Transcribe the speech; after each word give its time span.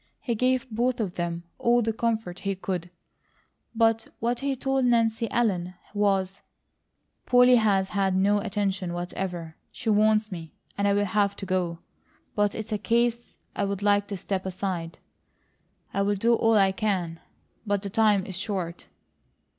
He 0.19 0.33
gave 0.33 0.67
both 0.71 0.99
of 0.99 1.13
them 1.13 1.43
all 1.59 1.83
the 1.83 1.93
comfort 1.93 2.39
he 2.39 2.55
could, 2.55 2.89
but 3.75 4.07
what 4.19 4.39
he 4.39 4.55
told 4.55 4.85
Nancy 4.85 5.29
Ellen 5.29 5.75
was: 5.93 6.41
"Polly 7.27 7.57
has 7.57 7.89
had 7.89 8.15
no 8.15 8.39
attention 8.39 8.93
whatever. 8.93 9.57
She 9.71 9.91
wants 9.91 10.31
me, 10.31 10.53
and 10.75 10.87
I'll 10.87 11.05
have 11.05 11.35
to 11.35 11.45
go; 11.45 11.77
but 12.33 12.55
it's 12.55 12.71
a 12.71 12.79
case 12.79 13.37
I'd 13.55 13.83
like 13.83 14.07
to 14.07 14.17
side 14.17 14.41
step. 14.53 14.97
I'll 15.93 16.15
do 16.15 16.33
all 16.33 16.55
I 16.55 16.71
can, 16.71 17.19
but 17.67 17.83
the 17.83 17.91
time 17.91 18.25
is 18.25 18.35
short." 18.39 18.87